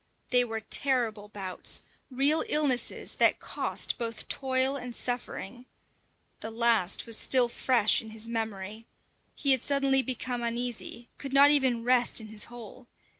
[0.31, 5.67] They were terrible bouts, real illnesses that cost both toil and suffering.
[6.39, 8.87] The last was still fresh in his memory.
[9.35, 12.87] He had suddenly become uneasy, could not even rest in his hole.